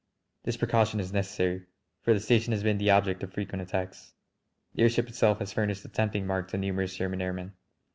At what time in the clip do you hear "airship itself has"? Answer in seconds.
4.81-5.53